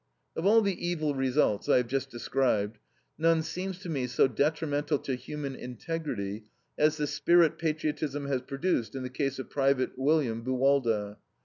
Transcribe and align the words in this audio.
Of 0.35 0.47
all 0.47 0.63
the 0.63 0.83
evil 0.83 1.13
results, 1.13 1.69
I 1.69 1.77
have 1.77 1.85
just 1.87 2.09
described, 2.09 2.79
none 3.19 3.43
seems 3.43 3.77
to 3.81 3.87
me 3.89 4.07
so 4.07 4.27
detrimental 4.27 4.97
to 4.97 5.13
human 5.13 5.55
integrity 5.55 6.45
as 6.75 6.97
the 6.97 7.05
spirit 7.05 7.59
patriotism 7.59 8.25
has 8.25 8.41
produced 8.41 8.95
in 8.95 9.03
the 9.03 9.09
case 9.11 9.37
of 9.37 9.51
Private 9.51 9.91
William 9.99 10.43
Buwalda. 10.43 11.17